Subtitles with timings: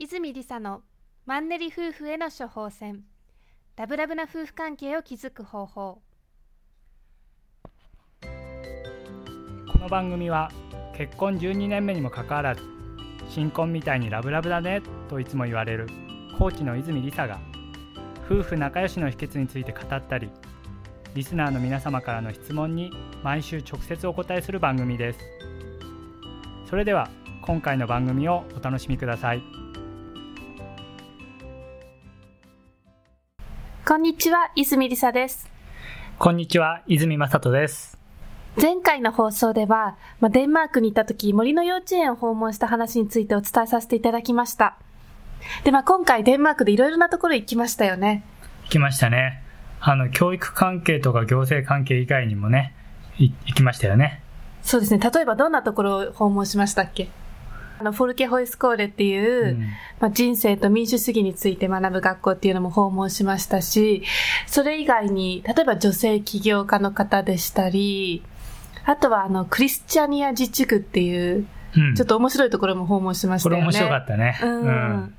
[0.00, 0.82] 泉理沙の
[1.26, 3.02] マンネリ夫婦への処方箋。
[3.74, 6.00] ラブラブな夫婦関係を築く方法。
[8.22, 10.52] この番組は
[10.96, 12.62] 結婚12年目にもかかわらず
[13.28, 15.88] 新婚みたいにラブラブだねといつも言われる
[16.38, 17.40] コーチの泉理沙が
[18.24, 20.30] 夫婦仲良しの秘訣について語ったり
[21.14, 22.92] リスナーの皆様からの質問に
[23.24, 25.18] 毎週直接お答えする番組です。
[26.70, 27.10] それでは
[27.42, 29.57] 今回の番組をお楽しみください。
[33.88, 35.48] こんにちは泉理沙です。
[36.18, 37.96] こんにちは泉正人です。
[38.60, 44.76] 前回の放送では、まあ、デンマークに行った時森の幼稚園を訪問した話についてお伝えさせていただきました。
[45.64, 48.24] で、まあ、今回デンマークでいろいろなところ行きましたよね。
[48.64, 49.42] 行きましたね。
[49.80, 52.74] あの教育関係とか行政関係以外にもね
[53.16, 54.22] 行きましたよね。
[54.60, 55.00] そうですね。
[55.00, 57.08] 例えばどんなところを訪問しましたっけ？
[57.80, 59.60] あの、フォルケホイスコーレっていう、うん、
[60.00, 64.02] まあ、人生と民主主義について学ぶ学校っていうのも訪問しましたし、
[64.46, 68.22] それ以外に、例えば女性起業家の方でしたり、
[68.84, 73.66] あとはあの、クリスチャニア自治区っていう、うん、ちょっと面白いところも訪問しましたよね。
[73.66, 74.38] これ面白かったね。
[74.42, 74.60] うん。
[74.62, 75.14] うん、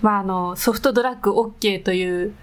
[0.00, 2.34] まああの、ソフトドラッグ OK という、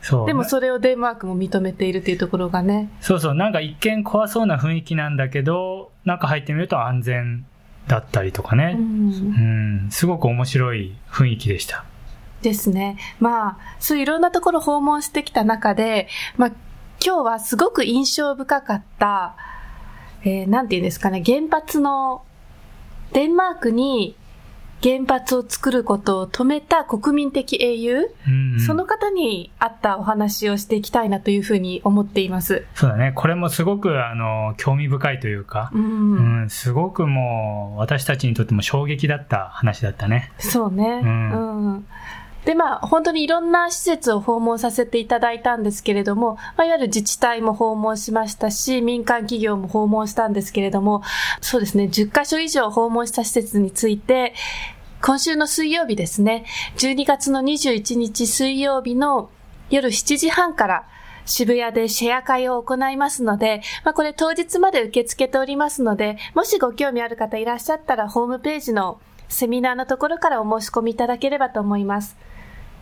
[0.00, 0.26] そう。
[0.26, 2.90] でもそれをデンマークも認めているというところがね。
[3.00, 3.34] そうそう。
[3.34, 7.46] なんか一見怖そうな雰囲気なんだけど、なんか入ってみると安全
[7.88, 11.84] だったりとかね、うん、うん、すごく面白い雰囲気でした。
[12.42, 12.98] ですね。
[13.20, 16.52] まあ、そういろんなところ訪問してきた中で、まあ、
[17.04, 19.36] 今日はすごく印象深かった、
[20.24, 22.24] えー、なんていうんですかね、原発の、
[23.12, 24.16] デンマークに
[24.82, 32.66] 原発を作ることを止めた国民的英雄、うんうん、その方に会ったお話をしていきたいなというふうに思っています。
[32.74, 33.12] そうだね。
[33.14, 40.32] これもすごく、あの、興味深いというか、うん、うん、すごくもう、私たちにとっても衝撃だった話だったね。
[40.38, 40.84] そうね。
[41.02, 41.86] うん、うん
[42.44, 51.02] で、まあ、本当にいろんな施設を訪問させていただいたんですけれども、まあ、いわゆる自治体も訪問しましたし、民間企業も訪問したんですけれども、
[51.40, 54.34] そうですね、10カ所以上訪問した施設について、
[55.00, 56.44] 今週の水曜日ですね、
[56.78, 59.30] 12月の21日水曜日の
[59.70, 60.84] 夜7時半から
[61.24, 69.00] 渋谷でシェア会を行いますので、まあ、これ当日まで受け付けておりますので、もしご興味ある方いらっしゃったらホームページの
[69.32, 72.16] セミナーのところからお申し込みいただければと思います。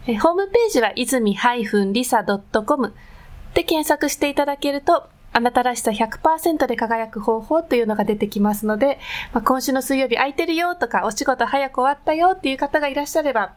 [0.06, 2.94] えホームページは泉 -lisa.com
[3.54, 8.98] で検索していただけると、あなたらしさ100%で輝く方法というのが出てきますので、
[9.32, 13.52] まあ、今週の水曜日空いてるよとか、お仕事早く終わったよっていう方がいらっしゃれば、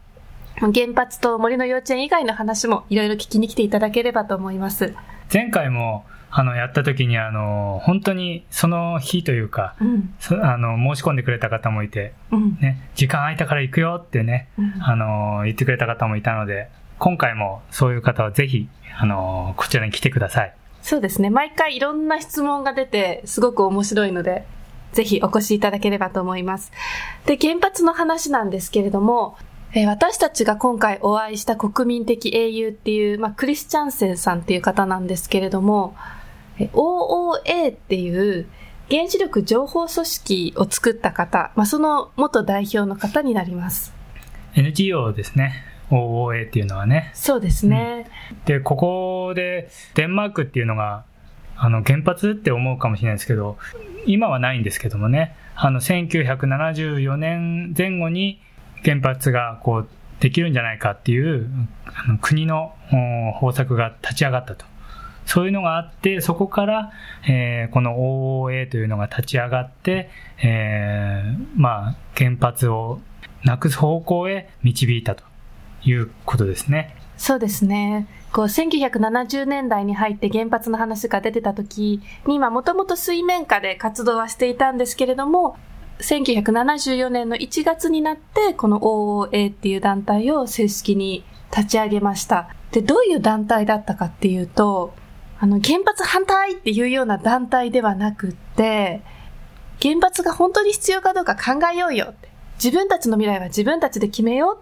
[0.55, 4.93] 原発と森の幼稚園以外の話もいろいろ聞きに来ていただければと思います。
[5.33, 6.05] 前回も
[6.35, 18.67] あの、やった時に、あの、本当にその日というか、うん、あの、申し込んでくれた方もいて、うん、ね、時間空いたから行くよってね、うん、あの、言ってくれた方もいたので、今回もそういう方はぜひ、
[18.97, 20.53] あの、こちらに来てください。
[20.81, 21.29] そうですね。
[21.29, 24.43] 毎回いろんな質問が出て、すごく面白いので、
[24.93, 26.71] ぜひお越しいただければと思います。
[27.27, 29.37] で、原発の話なんですけれども、
[29.73, 35.95] えー、私たちが今回お会いした国民的英雄っていう、まあ、クリスチャンセンさんっていう方なんですけれども、
[36.59, 38.47] OOA っていう
[38.89, 43.93] 原子力情報組織を作った方、まあ、その元代表の方になります。
[44.55, 45.63] NGO ですね。
[45.89, 47.11] OOA っていうのはね。
[47.13, 48.09] そうですね。
[48.31, 51.05] うん、で、ここでデンマークっていうのが、
[51.55, 53.57] あの、原発って思うかもしれないですけど、
[54.05, 58.39] 今はないんですけどもね、あの、1974年前後に
[58.83, 59.87] 原発がこう、
[60.19, 61.49] できるんじゃないかっていう、
[61.85, 62.73] あの国の
[63.39, 64.65] 方策が立ち上がったと。
[65.25, 66.91] そういうのがあって、そこから、
[67.27, 70.09] えー、この OOA というのが立ち上がって、
[70.43, 72.99] えー、まあ、原発を
[73.43, 75.23] なくす方向へ導いたと
[75.83, 76.95] いうことですね。
[77.17, 78.07] そうですね。
[78.31, 85.55] こう、1970年代に入って原発の話が出てた時に、まあ、もともと水面下で活動はしていたんですけれども、
[85.99, 91.23] 1974年の1月になって、この OOA っていう団体を正式に
[91.55, 92.49] 立ち上げました。
[92.71, 94.93] で、どういう団体だったかっていうと、
[95.43, 99.01] あの、原発反対っていうような団体ではなくって、
[99.81, 102.29] 原発が本当に必要かどうか考えようよって。
[102.63, 104.57] 自分たちの未来は自分たちで決めよう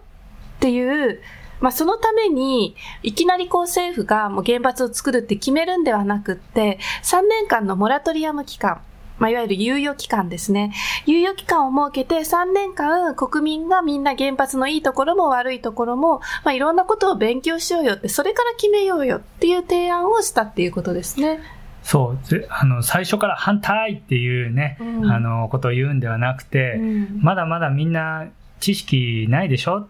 [0.56, 1.20] っていう、
[1.60, 2.74] まあ、そのために、
[3.04, 8.80] いきなりこう政府がもう原発を作るって決めるんではなくって、3年間のモラトリアム期間、
[9.22, 10.72] まあ、いわゆる猶予期間ですね。
[11.06, 21.38] 猶予期間を設けて3年間国民がみんな原発のいいところも悪いところも、まあ、いろんなことを勉強しようよって、それから決めようよっていう提案をしたっていうことですね。
[21.84, 22.46] そう。
[22.50, 28.26] あの、最初から反対っていうね、うん、あの、ことを言うんではなくて、うん、まだまだみんな
[28.58, 29.86] 知識ないでしょ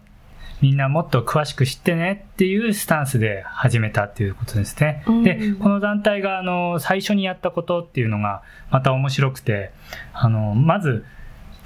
[0.63, 5.03] みんなもっと詳しく知ってねっていうスタンスで始めたっていうことですね。
[5.07, 9.71] うんで、この団体があの最初にやったことっていうのがまた面白くて、
[10.13, 11.03] あの、まず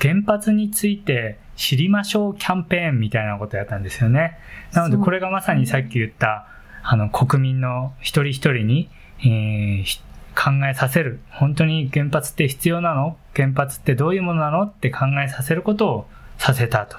[0.02, 4.40] 原発について知りましょうキャンペーンみたいなことをやったんですよね。
[4.74, 6.48] なのでこれがまさにさっき言った
[6.82, 8.90] あの国民の一人一人に、
[9.20, 10.00] えーひ
[10.34, 11.20] 考えさせる。
[11.30, 13.18] 本当に原発って必要なの？
[13.36, 14.64] 原発ってどういうものなの？
[14.64, 16.08] って考えさせることを
[16.40, 16.98] させたと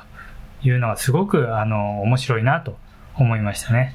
[0.62, 2.76] いうのがすごくあの面白いなと
[3.16, 3.94] 思いましたね。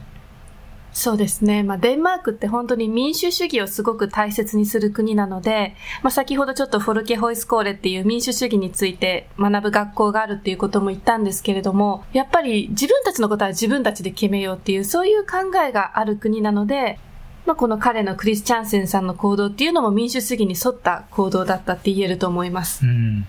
[0.94, 1.64] そうですね。
[1.64, 17.00] まあ、デンマークって本当に民主主義をすごく大切にする国なので、まあ、先ほどちょっとフォルケホイスコーレっていう民主主義について学ぶ学校があるっていうことも言ったんですけれども、やっぱり自分たちのことは自分たちで決めようっていう、そういう考えがある国なので、
[17.48, 22.86] まあ、この彼のクリス・チャンセンさんの行動っていうのも民主主義に沿った行動だったって言えると思います。
[22.86, 23.26] うん。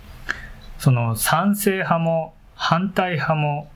[0.79, 2.35] その賛成派も
[2.67, 3.71] 反対派も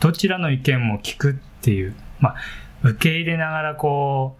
[0.00, 2.34] どちらの意見も聞くっていう、まあ、
[2.82, 4.36] 受け入れながらこ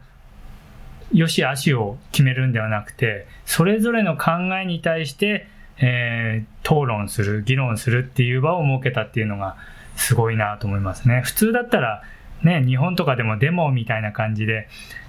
[1.11, 5.49] う、よし悪しを決めるんではなくて、それぞれの考えに対して、
[5.79, 9.57] えー討論する、議論するっていう場を設けたっていうのが
[9.97, 11.23] すごいなと思いますね。
[11.25, 12.03] 普通だったら、
[12.43, 14.69] ね、日本とかでもデモみたいな感じで、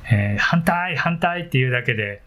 [0.09, 2.21] えー反対、反対っていうだけで、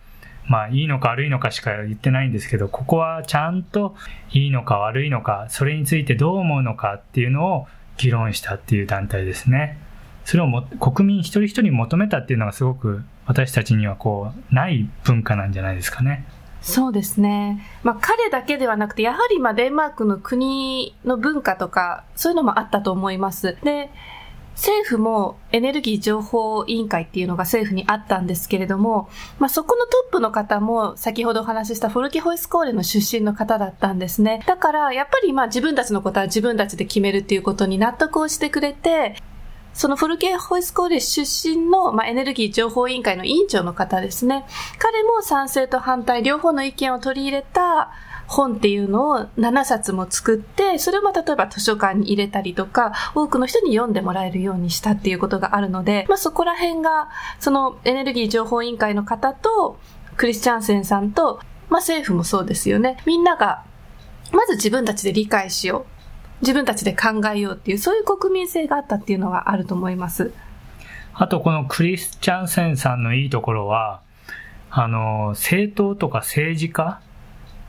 [0.48, 3.94] まあいいのか悪いのかしか言ってないんですけど、ここはちゃんと
[4.32, 7.66] いいのか悪いのか、それについてどう思うのかっていうのを
[7.98, 9.78] 議論したっていう団体ですね。
[10.24, 16.24] それをも国民一人一人に求めたっていうのがすごく私たちにはこう、ない文化なんじゃないですかね。
[16.60, 17.64] そうですね。
[17.82, 23.56] まあ彼だけではなくて、やはりまあデンマークの国の文化とか、そういうのもあったと思います。
[23.62, 23.90] で、
[24.58, 29.08] 政府もエネルギー情報委員会っていうのが政府にあったんですけれども、
[29.38, 34.42] まあそこのトップの方も先ほどお話ししたフォルケホイスコーレの出身の方だったんですね。
[34.48, 39.14] だからやっぱりまあ自分たちのことは自分たちで決めるっていうことに納得をしてくれて、
[39.74, 44.44] そのフォルケホイスコーレ出身の、まあ、エネルギー情報委員会の委員長の方ですね。
[44.78, 47.92] 彼も賛成と反対両方の意見を取り入れた
[48.28, 57.08] 本っていうのを7冊も作って、それを例えば図書館に入れたりとか、多くの人に読んでもらえるようにしたっていうことがあるので、まあそこら辺が、
[57.40, 59.78] そのエネルギー情報委員会の方と、
[60.18, 61.40] クリスチャンセンさんと、
[61.70, 62.98] まあ政府もそうですよね。
[63.06, 63.64] みんなが、
[64.30, 65.86] まず自分たちで理解しよ
[66.42, 66.42] う。
[66.42, 70.32] 自分たちで考えようっていう、そういう国民性があったっていうのがあると思います。
[71.14, 74.02] あとこのクリスチャンセンさんのいいところは、
[74.70, 77.00] あの、政党とか政治家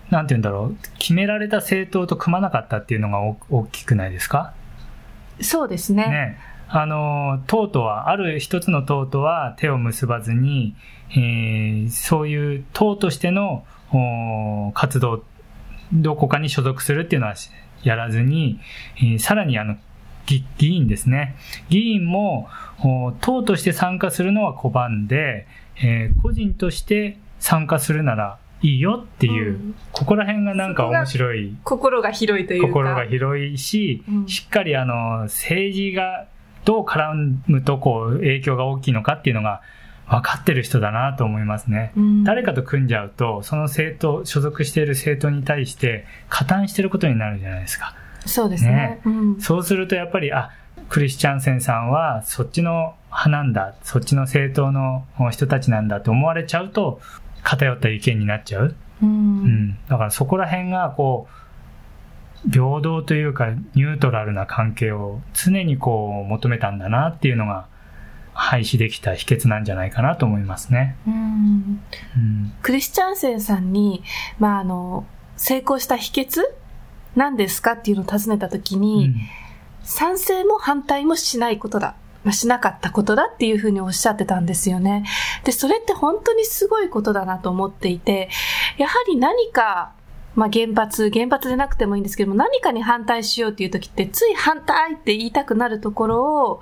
[0.09, 0.77] なんて言うんだろう。
[0.97, 4.53] 決められた政党と組まなかったっていうのが大大きくないですか？
[5.41, 6.07] そうですね。
[6.07, 6.38] ね。
[6.67, 10.75] あの、党とは、ある一つの党とは手を結ばずに、
[11.11, 15.23] えーそういう党としてのお活動、
[15.91, 17.33] どこかに所属するっていうのは
[17.81, 18.59] やらずに、
[18.97, 19.77] えーさらにあの、
[20.27, 21.35] 議議員ですね。
[21.69, 22.47] 議員も、
[22.83, 25.47] お党として参加するのは拒んで、
[25.81, 32.67] えー個人として参加するならいいよっていう、うんここら辺がなんか面白い心が広いというか。
[32.67, 36.27] 心が広いし、うんしっかりあの政治が
[36.65, 39.61] どう絡むとこう影響が大きいのかっていうのが
[40.07, 41.91] 分かってる人だなと思いますね。
[41.95, 47.95] うん誰かと組んじゃうと、その政党、所属している政党に対して加担してることになるじゃないですか。
[48.25, 48.71] そうですね。
[48.71, 50.51] ねうんそうするとやっぱり、あ、
[50.89, 57.00] クリスチャンセンさんはそっちの派なんだ、そっちの政党の人たちなんだと思われちゃうと、
[57.43, 58.75] 偏った意見になっちゃう。
[59.01, 61.27] ううんん、だからそこら辺がこ
[62.46, 67.67] う平等というかニュートラルな関係を常にこう求めたんだなっていうのが
[68.34, 70.96] 廃止できた秘訣なんじゃないかなと思いますね。
[71.05, 74.01] うんうん、クリスチャンセンさんに、
[74.39, 75.05] まあ、あの、
[75.36, 76.41] 成功した秘訣
[77.15, 79.13] 何ですかっていうのを尋ねたときに、
[79.84, 81.96] 賛成も反対もしないことだ。
[82.29, 85.03] まあ、しなかったことだっていうふうにおっしゃってたんですよね。
[85.45, 88.29] で、それって本当にすごいことだなと思っていて、
[88.77, 89.93] やはり何か、
[90.36, 96.62] まあ、原発、原発でなくてもいいんですけども、何かに反対しようっていう時って、つい反対って言いたくなるところを、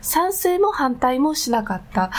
[0.00, 2.10] 賛成も反対もしなかった。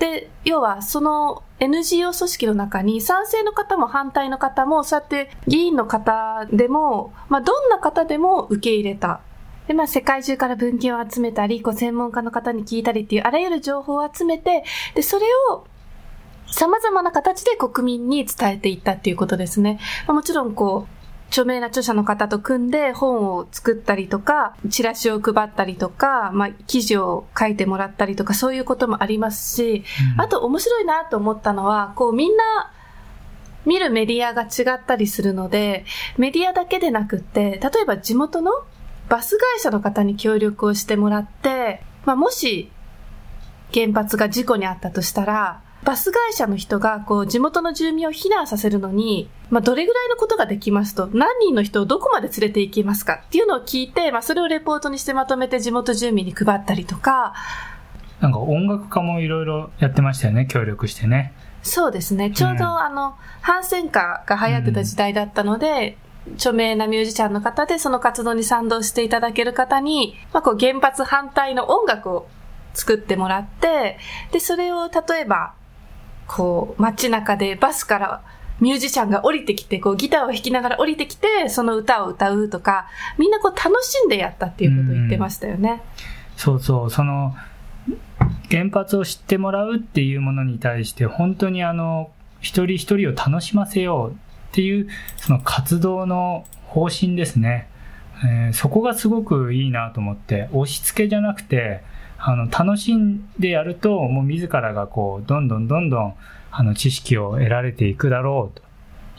[0.00, 9.20] で、要は、その NGO 組織の中に賛成の方も反対の方も、そうやって議員の方でも、まあ、どんな方でも受け入れた。
[9.68, 14.64] で、まあ、世界中から文献を集めたり、こう、専門家の方に聞いたりっていう、あらゆる情報を集めて、
[14.94, 15.64] で、それを、
[16.52, 19.78] 様々な形で国民に伝えていったっていうことですね。
[20.06, 21.00] まあ、もちろん、こう、
[21.30, 29.84] 著名な著者の方と組んで本を作ったりとか、チラシを配ったりとか、まあ、記事を書いてもらったりとか、そういうこともありますし、
[30.18, 32.72] あと面白いなと思ったのは、こうみんな
[33.64, 35.84] 見るメディアが違ったりするので、
[36.18, 38.50] メディアだけでなくって、例えば地元の
[39.10, 42.70] バス会社の方に協力をしてもらって、まあ、もし
[43.74, 57.34] 原発が事故にあったとしたら、バス会社の人がこう地元の住民を避難させるのに、まあ、どれぐらいのことができますと、何人の人をどこまで連れて行きますかっていうのを聞いて、まあ、それをレポートにしてまとめて地元住民に配ったりとか、
[58.20, 61.32] なんか音楽家もいろいろやってましたよね、協力してね。
[61.62, 62.30] そうですね。
[62.30, 72.28] ちょうど、うん、あの、反戦歌が流行ってた時代だったので、うん、著名なミュージシャンの方でその活動に賛同していただける方に、まあ、こう原発反対の音楽を
[72.74, 73.98] 作ってもらって、
[74.32, 75.54] で、それを例えば、
[76.26, 78.22] こう、街中でバスから
[78.60, 82.86] ミュージシャンが降りてきて、こう、ギターを弾きながら降りてきて、その歌を歌うとか、
[83.18, 85.82] みんなこう、楽しんでやったっていうことを言ってましたよね。
[86.36, 87.34] うそうそう、その、
[88.50, 92.10] 原発を知ってもらうっていうものに対して、本当にあの、
[92.40, 97.68] 一人一人を楽しませようっていう、その活動の方針ですね。
[98.24, 101.82] えー、そこがすごくいいなと思って、押し付けじゃなくて、
[102.18, 106.14] あの、楽しんでやると、もう自らがこう、どんどんどんどん、
[106.50, 108.62] あの、知識を得られていくだろうと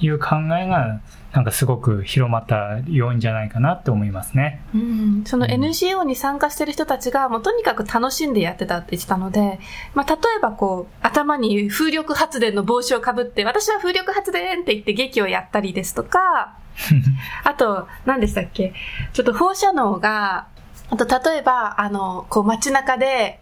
[0.01, 0.99] いう考えが、
[1.31, 4.61] なんかすごく広まった要因じゃないかなって思いますね。
[4.75, 5.23] うん。
[5.25, 9.59] その NGO に参加してる人たちが、もうとにかく楽しんでやってたって言ってたので、
[9.93, 16.57] まあ、例えばこう、頭に風力発電の帽子をかぶって、私は風力発電って言って劇をやったりですとか、
[17.45, 18.73] あと、何でしたっけ？
[19.13, 20.47] ちょっと放射能が、
[20.89, 23.39] あと、例えば、あの、こう街中で、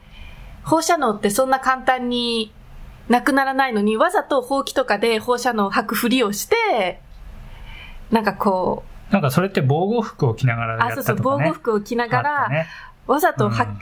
[0.63, 2.54] 放射能ってそんな簡単に
[3.10, 7.01] なくならないのに、わざとほうきとかで放射能を吐くふりをして、
[8.12, 9.13] なんかこう。
[9.13, 12.68] なんかそれって防護服を着ながらやったとか、ね、あ、そうそう、防護服を着ながら、ね、
[13.08, 13.80] わざとは、うん、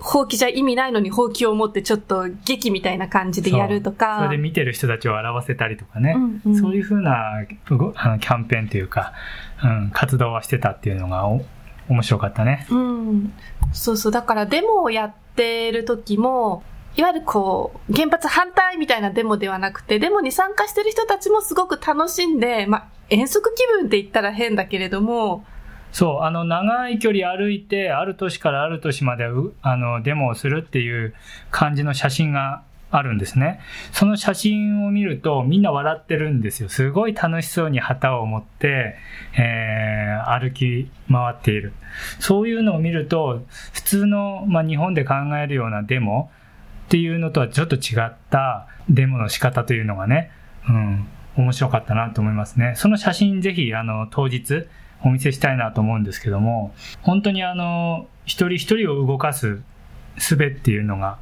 [0.00, 4.18] ほうきじゃ意味ないのにほうきを持ってちょっと劇みたいな感じでやるとか。
[4.18, 6.14] それで見てる人たちを笑わせたりとかね。
[6.16, 7.38] うんうん、そういうふうな
[7.94, 9.14] あのキャンペーンというか、
[9.64, 12.66] うん、活動はしてたっていうのが面白かったね。
[12.70, 13.32] うん。
[13.72, 14.12] そうそう。
[14.12, 16.62] だからデモをやってる時も、
[16.96, 25.44] いわゆるこう、原発反対みたいなデモではなくて、デモに参加してる人たちもすごく楽しんで、まあ、遠足気分って言ったら変だけれども、
[25.92, 29.24] そう、あの、長い距離歩いて、ある年からある年まで、
[29.62, 31.14] あの、デモをするっていう
[31.50, 33.60] 感じの写真があるんですね。
[33.92, 36.68] その写真を見るとみんな笑ってるんですよ。
[36.68, 38.96] すごい楽しそうに旗を持って、
[39.38, 41.72] えー、歩き回っている。
[42.20, 46.30] そういうのを見ると、普通の、まあ、日本で考えるようなデモ
[46.86, 50.30] っていうのとはちょっと違ったデモの仕方というのがね、
[50.68, 52.74] うん、面白かったなと思いますね。
[52.76, 54.66] その写真ぜひ、あの、当日
[55.02, 59.60] お見せしたいなと思うんですけども、本当にあの、一人一人を動かす
[60.16, 61.18] 術っていうのが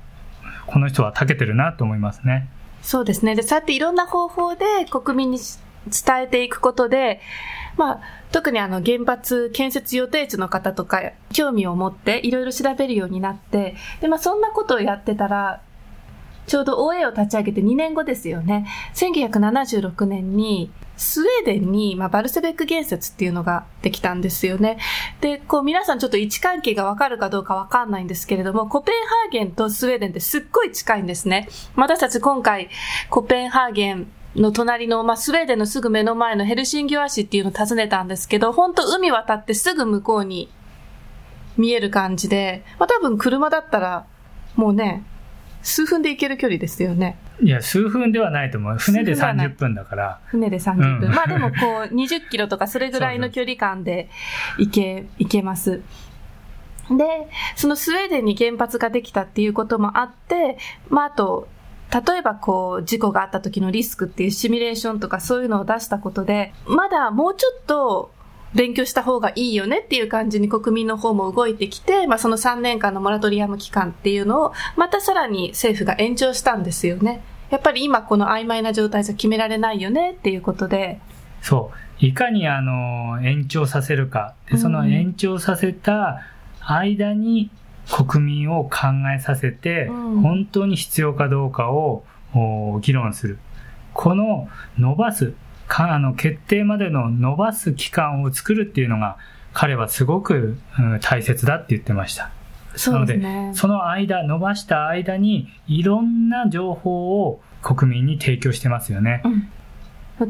[0.66, 2.48] この人は長けてるなと思いますね。
[2.82, 3.34] そうですね。
[3.34, 5.38] で、そうやっていろんな方法で国民に
[5.86, 7.20] 伝えていくことで、
[7.76, 8.00] まあ、
[8.32, 11.00] 特にあの原発建設予定地の方とか
[11.32, 15.60] 興味を持っていろいろ調べるようになって、で、まあそんなことをやってたら、
[16.46, 18.66] ちょうど OA を立ち上げて2年後ですよね。
[18.94, 24.78] 1976年にスウェーデンに、まあ、バルセベック原説っていうのができたんですよね。
[25.20, 31.48] で、こう皆さんちょっと位置関係がわかるかどうかわかんないんですけれども、コペンハーゲンとスウェーデンってすっごい近いんですね。
[31.76, 32.68] 私たち今回、
[33.10, 40.50] コペンハーゲンの隣の、まあ、スウェーデンのすぐ目の前のヘルシンギュア市っていうのを訪ねたんですけど、本当海渡ってすぐ向こうに
[41.56, 44.06] 見える感じで、まあ、多分車だったら、
[44.56, 45.04] もうね、
[45.62, 47.18] 数分で行ける距離ですよね。
[47.42, 48.78] いや、数分ではないと思う。
[48.78, 50.20] 船で30分だから。
[50.26, 51.08] 船で30分。
[51.08, 51.56] うん、まあでもこ
[51.90, 54.08] う、 20キロとかそれぐらいの距離感で
[54.58, 55.80] 行け、行けます。
[56.90, 60.58] で、そのスウェーデンに原発ができたっていうこともあって、
[60.90, 61.48] まああと、
[61.94, 68.10] 例えばこう、事故があった時のリスクっていうシミュレーションとかそういうのを出したことで、まだもうちょっと
[68.54, 77.22] 勉強した方がいいよねっていう感じに国民の方も動いてきて、まあその3年間のモラトリアム期間っていうのを、またさらに政府が延長したんですよね。
[77.50, 81.00] やっぱり今この曖昧な状態じゃ決められないよねっていうことで。
[81.42, 81.70] そ
[82.00, 82.04] う。
[82.04, 84.34] いかにあの、延長させるか。
[84.50, 86.22] で、その延長させた
[86.60, 87.50] 間に
[87.90, 88.70] 国民を考
[89.14, 92.04] えさせて、本当に必要かどうかを
[92.80, 93.38] 議論する。
[93.92, 94.48] この
[94.78, 95.34] 伸ばす、
[95.66, 99.16] かあの決定までの伸ばす期間を作るっていうのが
[99.54, 102.30] 彼はすごく、うん、大切だって言ってました。
[102.90, 103.20] なので、
[103.54, 109.22] その間、伸ばした間にいろんな情報を国民に提供してますよね。
[109.24, 109.48] うん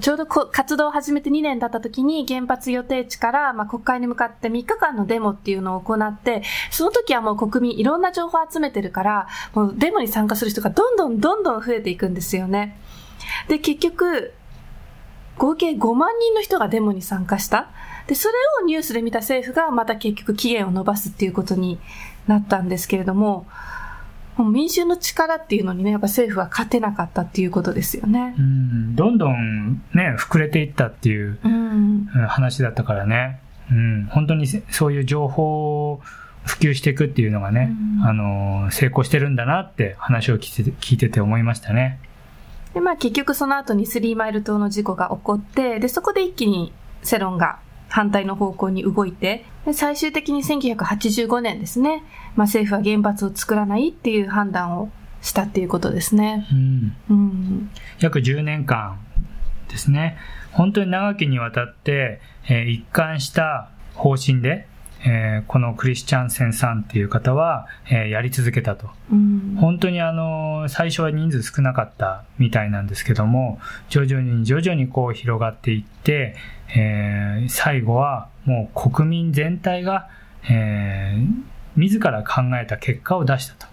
[0.01, 12.79] ちょうど活動を始めて2年だった時に原発予定地から、まあ、国会に向かって3日間のデモっていうのを行って、その時はもう国民いろんな情報を集めてるから、もうデモに参加する人がどんどんどんどん増えていくんですよね。
[13.49, 14.33] で、結局、
[15.37, 17.69] 合計5万人の人がデモに参加した。
[18.07, 21.79] で、それをニュースで見た政府がまた結局期限を延ばすっていうことに
[22.27, 23.47] なったんですけれども、
[24.37, 28.35] もう民衆の力っていうのにね、やっぱ政府は勝てなかったっていうことですよね。
[28.39, 31.39] うん、どんどんね、膨れていったっていう
[32.29, 33.41] 話だったからね。
[33.71, 36.01] うん、本当にそういう情報を
[36.45, 41.99] 普及していくっていうのがね、うん、あの、成功してるんだなって話を聞いて聞いてて思いましたね。
[42.75, 46.73] で、まあ結局その後にスリーマイル島の事故が起こって、で、そこで一気に
[47.03, 52.03] 世論が反対の方向に動いて、で最終的に1985年ですね、
[52.37, 54.91] まあ政府は原発を作らないっていう判断を
[55.23, 56.47] したっていうことですね。
[56.53, 56.97] うん。
[57.11, 58.99] うん、約10年間
[59.69, 60.17] ですね。
[60.53, 64.67] 本当に長きにわたって、えー、一貫した方針で、
[65.07, 73.59] えー、このクリスチャンセンさんっていう方は、えー、やり続けたと、うん、本当にあの最初は人数少なかったみたいなんですけども
[73.91, 76.37] 徐々に徐々にこう広がっていって、
[76.75, 80.09] えー、最後はもう国民全体が、
[80.49, 83.67] えー、自ら考えた結果を出したと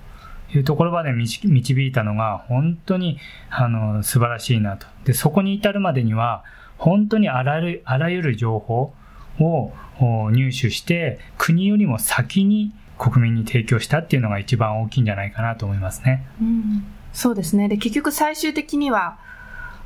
[0.58, 3.18] いうところまで導いたのが本当に
[3.50, 6.44] あの素晴らしいなとでそこに至るまでには
[6.78, 8.94] 本当にあらゆるあらゆる情報
[9.40, 16.24] を入手して国よりも先に国民に提供したっていうのが一番大きいんじゃないかなと思いますね。
[16.40, 17.68] うん、そうですね。
[17.68, 19.18] で、結局最終的には、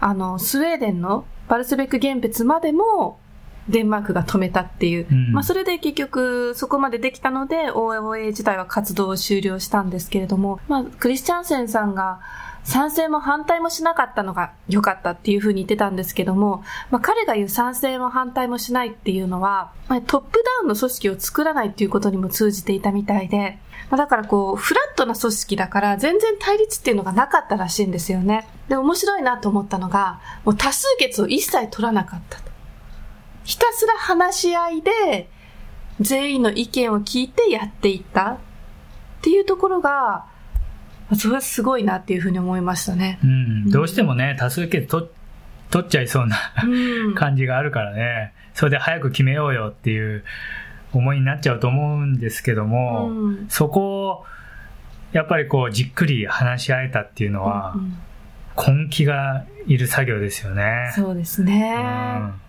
[0.01, 3.17] あの、スウェーデンのバルスベック原発までも
[3.69, 5.07] デンマークが止めたっていう。
[5.09, 12.19] うん、まあ、それで結局そこまでできたので、OOA 自体は活動を終了したんですけれども、まあ、クリスチャンセンさんが
[12.65, 23.59] 賛成も反対もしなかったのが良かったっていうふうに言ってたんですけども、まあ、彼が言う賛成も反対もしないっていうのは、まあ、トップダウンの組織を作らないっていうことにも通じていたみたいで、
[23.91, 28.47] まあ、だからこう、フラットな組織だから全然対立っていうのがなかったらしいんですよね。
[28.67, 32.54] で、面白いなと思ったのが、もう多数決を一切取らなかったと。
[33.45, 35.29] ひたすら話し合いで、
[36.01, 38.37] 全員の意見を聞いてやっていったっ
[39.21, 40.25] ていうところが、
[41.17, 43.19] それはすごいなっていうふうに思いましたね。
[43.23, 45.07] うん、どうしてもね、多数決取
[45.69, 46.37] 取っちゃいそうな
[47.15, 50.23] 感じがあるからね、それで早く決めようよっていう
[50.91, 54.25] 思いになっちゃうと思うんですけども、うん、そこを
[55.11, 57.75] やっぱりこうじっくり話し合えたっていうのは、
[58.57, 60.91] 根気がいる作業ですよね。
[60.95, 61.75] そうですね。
[62.39, 62.44] うん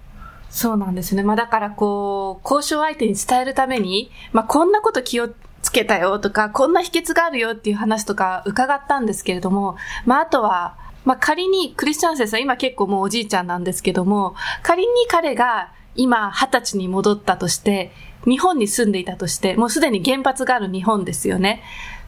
[0.50, 1.22] そうなんですね。
[1.22, 5.28] まあだからこう、交渉相手に伝えるために、まあこんなこと気を
[5.62, 17.92] つけたよとか、こんな秘訣があるよっていう話とか伺ったんですけれども、まああとは、まあ仮にクリスチャン先生、今結構もうおじいちゃんなんですけども、仮に彼が今二十歳に戻ったとして、
[18.24, 21.62] 日本に住んでいたとして、もうすでに原発がある日本ですよね。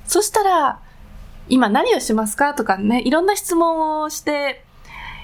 [0.06, 0.80] そしたら、
[1.48, 4.64] 今何をしますかとかね、いろんな質問をして、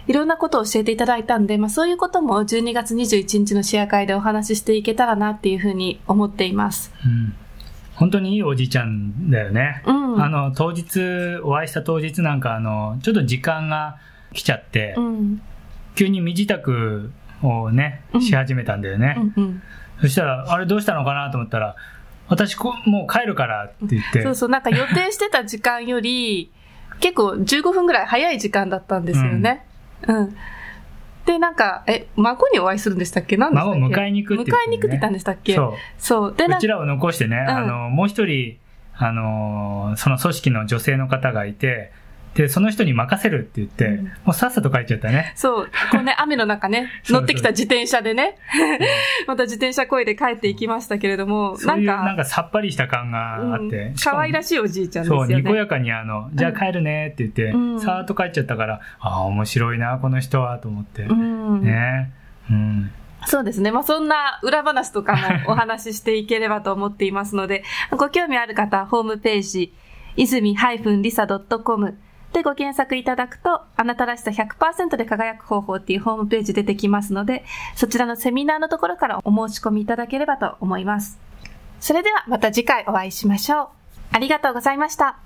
[0.07, 6.93] いろんなことを教えていただいたんで、まあそういうことも12月21日のシェア会でお話ししていけたらなっていうふうに思っています。
[7.05, 7.35] うん
[7.97, 9.83] 本当にいいおじいちゃんだよね。
[9.87, 13.99] うん、あの、当日、お会いした当日なんか、あの、ちょっと時間が
[14.33, 15.43] 来ちゃって、うん、
[15.95, 17.13] 急に身支度
[17.43, 19.15] をね、し始めたんだよね。
[19.37, 19.63] うんうん、
[20.01, 21.77] そしたら、あれどうしたのかなと思ったら、
[22.29, 24.23] 私こ、もう帰るからって言って。
[24.23, 26.51] そうそう、なんか予定してた時間より、
[26.99, 29.65] 結構15分ぐらい早い時間だったんですよね。
[30.09, 30.37] うん、うん
[31.27, 33.39] で、なんか、え、孫にお会いするんでしたっけ？
[33.39, 35.59] 孫迎えに行くって、ね、迎えに行くって言ったんでしたっけ？
[35.97, 36.35] そう。
[36.37, 38.59] で、うちらを残してね、うん、あの、もう一人、
[38.95, 41.93] あの、その組織の女性の方がいて、
[42.35, 45.33] で、その人に任せるって言って、うん、もうさっさと帰っちゃったね。
[45.37, 45.67] そう。
[45.93, 48.37] こうね、雨の中ね、 乗ってきた自転車でね、
[49.27, 53.93] また自転車こいで帰っていきましたけれども、なんか、なんかさっぱりした感があって。
[54.03, 55.33] 可、う、愛、ん、らしいおじいちゃんですよね。
[55.35, 61.03] そう、にこやかにあの、じゃあ帰るねって言って、うん、さーっと帰っちゃったから、ああ、面白いな、この人は、と思って。
[61.03, 62.11] うん、ね。
[62.51, 62.91] うん。
[63.27, 63.71] そうですね。
[63.71, 65.15] まあ、そんな裏話とか
[65.47, 69.73] もお話ししていければと思っていますので、ご興味ある方、ホームページ、
[70.17, 71.95] 泉 -lisa.com
[72.35, 77.45] でご検索いただくと、あなたらしさ100%で輝く方法っていうホームページ出てきますので、
[77.77, 81.19] そちらのセミナーのところからお申し込みいただければと思います。
[81.81, 83.69] それではまた次回お会いしましょう。
[84.13, 85.19] ありがとうございました。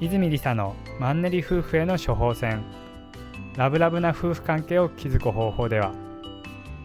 [0.00, 2.64] 泉理沙のマンネリ夫婦への処方箋
[3.56, 5.92] ラブラブな夫婦関係を築く方法では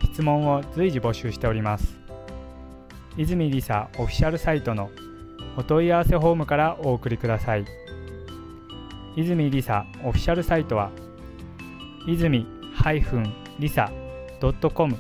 [0.04, 1.96] 質問を随時募集しております
[3.16, 4.90] 泉理沙オフィシャルサイトの
[5.58, 7.66] お問い合わせフォームからお送りください
[9.16, 10.92] 泉りさオフィシャルサイトは
[12.08, 12.46] 泉
[13.60, 13.92] りさ
[14.74, 14.98] .com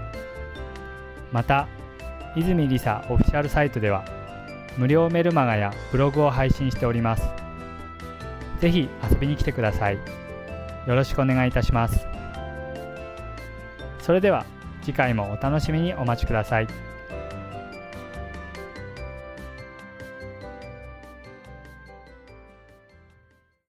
[1.32, 1.68] また
[2.36, 4.06] 泉りさオフィシャルサイトでは
[4.78, 7.24] 無料メルマガやブログを配信しております。
[8.60, 10.23] ぜひ遊びに来てください。
[10.88, 12.06] よろしくお願いいたします。
[14.00, 14.46] それでは
[14.82, 16.68] 次回もお楽しみにお待ちください。